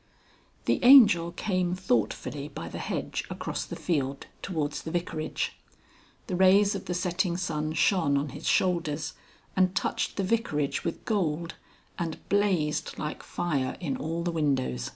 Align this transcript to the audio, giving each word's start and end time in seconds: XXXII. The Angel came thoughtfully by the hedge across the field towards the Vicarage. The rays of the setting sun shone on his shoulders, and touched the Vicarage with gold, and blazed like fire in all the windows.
XXXII. 0.00 0.60
The 0.78 0.84
Angel 0.86 1.32
came 1.32 1.74
thoughtfully 1.74 2.48
by 2.48 2.70
the 2.70 2.78
hedge 2.78 3.26
across 3.28 3.66
the 3.66 3.76
field 3.76 4.28
towards 4.40 4.80
the 4.80 4.90
Vicarage. 4.90 5.58
The 6.26 6.36
rays 6.36 6.74
of 6.74 6.86
the 6.86 6.94
setting 6.94 7.36
sun 7.36 7.74
shone 7.74 8.16
on 8.16 8.30
his 8.30 8.48
shoulders, 8.48 9.12
and 9.54 9.76
touched 9.76 10.16
the 10.16 10.24
Vicarage 10.24 10.84
with 10.84 11.04
gold, 11.04 11.56
and 11.98 12.26
blazed 12.30 12.96
like 12.98 13.22
fire 13.22 13.76
in 13.78 13.98
all 13.98 14.22
the 14.22 14.32
windows. 14.32 14.92